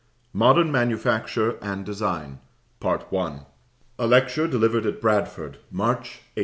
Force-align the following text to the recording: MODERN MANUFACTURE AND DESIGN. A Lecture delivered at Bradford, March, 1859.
MODERN 0.33 0.71
MANUFACTURE 0.71 1.59
AND 1.61 1.85
DESIGN. 1.85 2.39
A 2.83 4.07
Lecture 4.07 4.47
delivered 4.47 4.87
at 4.87 4.99
Bradford, 4.99 5.59
March, 5.71 6.17
1859. 6.33 6.37